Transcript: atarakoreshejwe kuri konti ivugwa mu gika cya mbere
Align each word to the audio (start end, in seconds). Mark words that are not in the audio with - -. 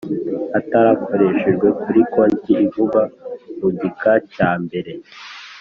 atarakoreshejwe 0.59 1.67
kuri 1.81 2.01
konti 2.13 2.51
ivugwa 2.65 3.01
mu 3.59 3.67
gika 3.79 4.13
cya 4.33 4.49
mbere 4.63 4.91